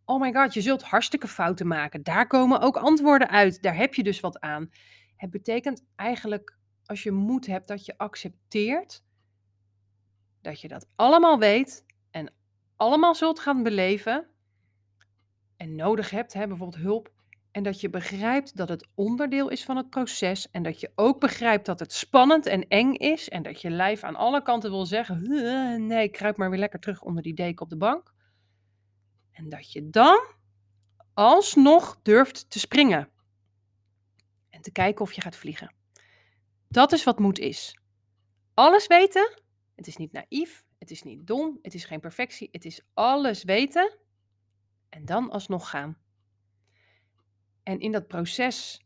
Oh 0.05 0.21
my 0.21 0.33
god, 0.33 0.55
je 0.55 0.61
zult 0.61 0.83
hartstikke 0.83 1.29
fouten 1.29 1.67
maken. 1.67 2.03
Daar 2.03 2.27
komen 2.27 2.61
ook 2.61 2.77
antwoorden 2.77 3.29
uit. 3.29 3.63
Daar 3.63 3.77
heb 3.77 3.95
je 3.95 4.03
dus 4.03 4.21
wat 4.21 4.41
aan. 4.41 4.71
Het 5.25 5.33
betekent 5.33 5.85
eigenlijk, 5.97 6.57
als 6.85 7.03
je 7.03 7.11
moed 7.13 7.47
hebt, 7.47 7.69
dat 7.69 7.85
je 7.85 7.99
accepteert 7.99 9.03
dat 10.41 10.61
je 10.61 10.69
dat 10.69 10.87
allemaal 10.95 11.39
weet 11.39 11.85
en 12.11 12.33
allemaal 12.77 13.15
zult 13.15 13.41
gaan 13.41 13.63
beleven 13.63 14.27
en 15.57 15.75
nodig 15.75 16.11
hebt, 16.11 16.33
hè, 16.33 16.47
bijvoorbeeld 16.47 16.83
hulp, 16.83 17.13
en 17.51 17.63
dat 17.63 17.81
je 17.81 17.91
begrijpt 17.91 18.57
dat 18.57 18.69
het 18.69 18.89
onderdeel 18.95 19.49
is 19.49 19.65
van 19.65 19.77
het 19.77 19.91
proces 19.91 20.51
en 20.51 20.63
dat 20.63 20.81
je 20.81 20.93
ook 20.95 21.21
begrijpt 21.21 21.67
dat 21.67 21.79
het 21.79 21.93
spannend 21.93 22.47
en 22.47 22.69
eng 22.69 22.93
is 22.93 23.29
en 23.29 23.43
dat 23.43 23.61
je 23.61 23.71
lijf 23.71 24.03
aan 24.03 24.17
alle 24.17 24.43
kanten 24.43 24.71
wil 24.71 24.87
zeggen, 24.87 25.23
nee, 25.87 26.09
kruip 26.09 26.37
maar 26.37 26.51
weer 26.51 26.59
lekker 26.59 26.81
terug 26.81 27.03
onder 27.03 27.23
die 27.23 27.35
deken 27.35 27.63
op 27.63 27.71
de 27.71 27.77
bank. 27.77 28.13
En 29.33 29.49
dat 29.49 29.73
je 29.73 29.91
dan 29.91 30.19
alsnog 31.15 32.01
durft 32.03 32.51
te 32.51 32.59
springen 32.59 32.99
en 32.99 33.14
te 34.65 34.73
kijken 34.73 35.05
of 35.05 35.13
je 35.13 35.21
gaat 35.21 35.37
vliegen. 35.37 35.75
Dat 36.69 36.93
is 36.93 37.05
wat 37.05 37.19
moed 37.19 37.39
is. 37.39 37.79
Alles 38.55 38.87
weten, 38.87 39.41
het 39.75 39.87
is 39.87 39.97
niet 39.97 40.13
naïef, 40.13 40.65
het 40.79 40.91
is 40.91 41.03
niet 41.03 41.27
dom, 41.27 41.59
het 41.63 41.75
is 41.75 41.85
geen 41.85 42.01
perfectie, 42.01 42.49
het 42.53 42.65
is 42.65 42.81
alles 42.95 43.45
weten 43.45 43.99
en 44.89 45.05
dan 45.05 45.31
alsnog 45.31 45.71
gaan. 45.71 45.99
En 47.63 47.81
in 47.81 47.93
dat 47.93 48.07
proces 48.07 48.85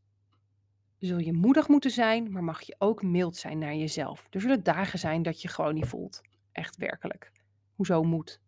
zul 0.98 1.18
je 1.18 1.32
moedig 1.32 1.68
moeten 1.68 1.90
zijn, 1.90 2.30
maar 2.32 2.44
mag 2.44 2.60
je 2.60 2.74
ook 2.78 3.02
mild 3.02 3.36
zijn 3.36 3.58
naar 3.58 3.74
jezelf. 3.74 4.26
Er 4.30 4.40
zullen 4.40 4.62
dagen 4.62 4.98
zijn 4.98 5.22
dat 5.22 5.42
je 5.42 5.48
gewoon 5.48 5.74
niet 5.74 5.86
voelt. 5.86 6.20
Echt 6.52 6.76
werkelijk. 6.76 7.32
Hoezo 7.74 8.02
moet? 8.02 8.40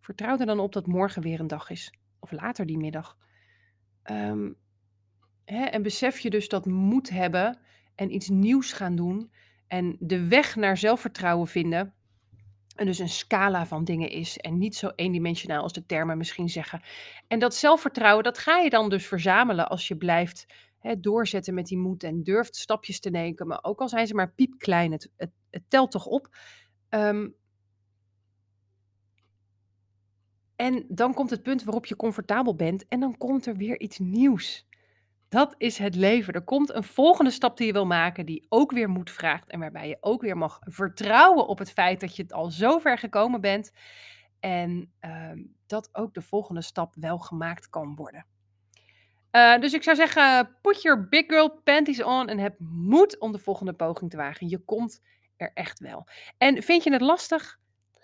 Vertrouw 0.00 0.38
er 0.38 0.46
dan 0.46 0.60
op 0.60 0.72
dat 0.72 0.86
morgen 0.86 1.22
weer 1.22 1.40
een 1.40 1.46
dag 1.46 1.70
is. 1.70 1.92
Of 2.18 2.30
later 2.30 2.66
die 2.66 2.78
middag. 2.78 3.16
Um, 4.04 4.56
hè, 5.50 5.64
en 5.64 5.82
besef 5.82 6.18
je 6.18 6.30
dus 6.30 6.48
dat 6.48 6.66
moed 6.66 7.10
hebben 7.10 7.58
en 7.94 8.14
iets 8.14 8.28
nieuws 8.28 8.72
gaan 8.72 8.96
doen. 8.96 9.32
En 9.66 9.96
de 10.00 10.28
weg 10.28 10.56
naar 10.56 10.76
zelfvertrouwen 10.76 11.46
vinden. 11.48 11.94
En 12.74 12.86
dus 12.86 12.98
een 12.98 13.08
scala 13.08 13.66
van 13.66 13.84
dingen 13.84 14.10
is. 14.10 14.36
En 14.36 14.58
niet 14.58 14.76
zo 14.76 14.90
eendimensionaal 14.94 15.62
als 15.62 15.72
de 15.72 15.86
termen 15.86 16.18
misschien 16.18 16.48
zeggen. 16.48 16.82
En 17.28 17.38
dat 17.38 17.54
zelfvertrouwen, 17.54 18.24
dat 18.24 18.38
ga 18.38 18.58
je 18.58 18.70
dan 18.70 18.88
dus 18.88 19.06
verzamelen 19.06 19.68
als 19.68 19.88
je 19.88 19.96
blijft 19.96 20.46
hè, 20.78 21.00
doorzetten 21.00 21.54
met 21.54 21.66
die 21.66 21.78
moed. 21.78 22.02
En 22.02 22.22
durft 22.22 22.56
stapjes 22.56 23.00
te 23.00 23.10
nemen. 23.10 23.46
Maar 23.46 23.58
ook 23.62 23.80
al 23.80 23.88
zijn 23.88 24.06
ze 24.06 24.14
maar 24.14 24.32
piepklein, 24.32 24.92
het, 24.92 25.10
het, 25.16 25.30
telt 25.68 25.90
toch 25.90 26.06
op. 26.06 26.36
Um, 26.90 27.34
en 30.56 30.84
dan 30.88 31.14
komt 31.14 31.30
het 31.30 31.42
punt 31.42 31.64
waarop 31.64 31.86
je 31.86 31.96
comfortabel 31.96 32.54
bent. 32.54 32.88
En 32.88 33.00
dan 33.00 33.16
komt 33.16 33.46
er 33.46 33.56
weer 33.56 33.80
iets 33.80 33.98
nieuws. 33.98 34.67
Dat 35.28 35.54
is 35.58 35.78
het 35.78 35.94
leven. 35.94 36.34
Er 36.34 36.44
komt 36.44 36.74
een 36.74 36.84
volgende 36.84 37.30
stap 37.30 37.56
die 37.56 37.66
je 37.66 37.72
wil 37.72 37.86
maken, 37.86 38.26
die 38.26 38.46
ook 38.48 38.72
weer 38.72 38.88
moed 38.88 39.10
vraagt 39.10 39.50
en 39.50 39.60
waarbij 39.60 39.88
je 39.88 39.96
ook 40.00 40.22
weer 40.22 40.36
mag 40.36 40.58
vertrouwen 40.60 41.46
op 41.46 41.58
het 41.58 41.72
feit 41.72 42.00
dat 42.00 42.16
je 42.16 42.22
het 42.22 42.32
al 42.32 42.50
zo 42.50 42.78
ver 42.78 42.98
gekomen 42.98 43.40
bent 43.40 43.72
en 44.40 44.92
uh, 45.00 45.30
dat 45.66 45.88
ook 45.92 46.14
de 46.14 46.22
volgende 46.22 46.62
stap 46.62 46.94
wel 46.94 47.18
gemaakt 47.18 47.70
kan 47.70 47.94
worden. 47.94 48.26
Uh, 49.32 49.58
dus 49.58 49.72
ik 49.72 49.82
zou 49.82 49.96
zeggen, 49.96 50.56
put 50.62 50.82
your 50.82 51.08
big 51.08 51.24
girl 51.26 51.60
panties 51.64 52.02
on 52.02 52.28
en 52.28 52.38
heb 52.38 52.54
moed 52.58 53.18
om 53.18 53.32
de 53.32 53.38
volgende 53.38 53.72
poging 53.72 54.10
te 54.10 54.16
wagen. 54.16 54.48
Je 54.48 54.58
komt 54.58 55.02
er 55.36 55.50
echt 55.54 55.78
wel. 55.78 56.08
En 56.38 56.62
vind 56.62 56.84
je 56.84 56.92
het 56.92 57.00
lastig? 57.00 57.58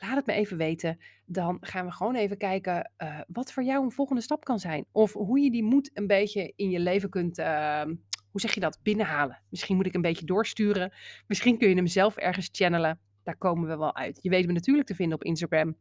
Laat 0.07 0.17
het 0.17 0.27
me 0.27 0.33
even 0.33 0.57
weten. 0.57 0.99
Dan 1.27 1.59
gaan 1.61 1.87
we 1.87 1.93
gewoon 1.93 2.15
even 2.15 2.37
kijken 2.37 2.91
uh, 2.99 3.21
wat 3.29 3.53
voor 3.53 3.63
jou 3.63 3.85
een 3.85 3.93
volgende 3.93 4.23
stap 4.23 4.45
kan 4.45 4.59
zijn. 4.59 4.87
Of 4.93 5.13
hoe 5.13 5.41
je 5.41 5.51
die 5.51 5.63
moed 5.63 5.91
een 5.95 6.07
beetje 6.07 6.53
in 6.57 6.71
je 6.71 6.81
leven 6.81 7.11
kunt 7.11 7.39
uh, 7.39 7.83
hoe 8.35 8.43
zeg 8.43 8.55
je 8.55 8.61
dat, 8.61 8.79
binnenhalen. 8.83 9.43
Misschien 9.51 9.77
moet 9.77 9.87
ik 9.87 9.95
een 9.95 10.01
beetje 10.01 10.27
doorsturen. 10.27 10.93
Misschien 11.27 11.59
kun 11.59 11.69
je 11.69 11.75
hem 11.75 11.87
zelf 11.87 12.17
ergens 12.17 12.49
channelen. 12.53 13.01
Daar 13.23 13.37
komen 13.37 13.69
we 13.69 13.77
wel 13.77 13.97
uit. 13.97 14.19
Je 14.23 14.31
weet 14.31 14.47
me 14.47 14.53
natuurlijk 14.53 14.87
te 14.87 14.95
vinden 14.95 15.15
op 15.15 15.25
Instagram. 15.25 15.77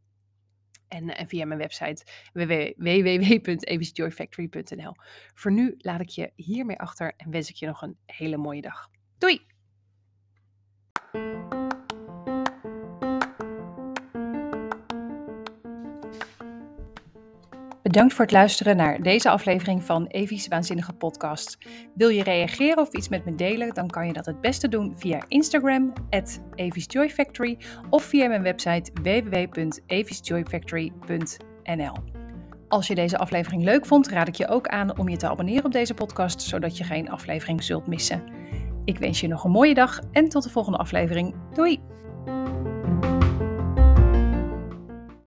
En, 0.88 1.18
en 1.18 1.28
via 1.28 1.46
mijn 1.46 1.60
website 1.60 2.06
www.evisjoyfactory.nl. 2.34 4.94
Voor 5.34 5.52
nu 5.52 5.76
laat 5.78 6.02
ik 6.02 6.10
je 6.10 6.32
hiermee 6.36 6.80
achter 6.80 7.14
en 7.18 7.32
wens 7.32 7.50
ik 7.50 7.56
je 7.56 7.66
nog 7.66 7.82
een 7.82 7.98
hele 8.06 8.38
mooie 8.38 8.62
dag. 8.62 8.90
Doei! 9.18 9.46
Bedankt 17.84 18.14
voor 18.14 18.26
het 18.26 18.34
luisteren 18.34 18.76
naar 18.76 19.02
deze 19.02 19.30
aflevering 19.30 19.84
van 19.84 20.08
Evi's 20.08 20.48
Waanzinnige 20.48 20.94
Podcast. 20.94 21.58
Wil 21.96 22.10
je 22.10 22.24
reageren 22.24 22.78
of 22.78 22.94
iets 22.94 23.10
met 23.10 23.26
me 23.26 23.36
delen, 23.36 23.74
dan 23.74 23.88
kan 23.88 24.08
je 24.08 24.14
dat 24.14 24.26
het 24.26 24.42
beste 24.42 24.68
doen 24.68 24.94
via 24.96 25.24
Instagram, 25.28 25.94
at 26.10 26.42
Factory, 27.10 27.58
of 27.90 28.04
via 28.04 28.28
mijn 28.28 28.42
website 28.42 28.92
www.evisjoyfactory.nl. 29.02 31.94
Als 32.68 32.88
je 32.88 32.96
deze 32.96 33.18
aflevering 33.18 33.64
leuk 33.64 33.86
vond, 33.86 34.08
raad 34.08 34.28
ik 34.28 34.36
je 34.36 34.48
ook 34.48 34.68
aan 34.68 34.98
om 34.98 35.10
je 35.10 35.18
te 35.18 35.30
abonneren 35.30 35.66
op 35.66 35.72
deze 35.72 35.94
podcast, 35.94 36.42
zodat 36.42 36.78
je 36.78 36.84
geen 36.84 37.10
aflevering 37.10 37.64
zult 37.64 37.88
missen. 37.88 38.24
Ik 38.86 38.98
wens 38.98 39.20
je 39.20 39.28
nog 39.28 39.44
een 39.44 39.52
mooie 39.52 39.74
dag 39.74 40.00
en 40.12 40.30
tot 40.30 40.44
de 40.44 40.50
volgende 40.50 40.78
aflevering. 40.78 41.36
Doei! 41.54 41.93